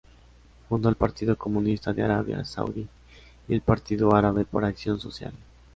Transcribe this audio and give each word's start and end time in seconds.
Fundó 0.67 0.89
el 0.89 0.95
Partido 0.95 1.37
Comunista 1.37 1.93
de 1.93 2.01
Arabia 2.01 2.43
Saudí 2.43 2.87
y 3.47 3.53
el 3.53 3.61
Partido 3.61 4.15
Árabe 4.15 4.45
por 4.45 4.65
Acción 4.65 4.99
Social. 4.99 5.33